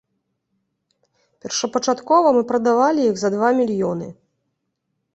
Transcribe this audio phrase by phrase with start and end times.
[1.43, 4.07] Першапачаткова мы прадавалі іх за два мільёны.